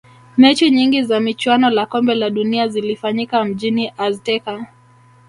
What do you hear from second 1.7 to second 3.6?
kombe la dunia zilifanyika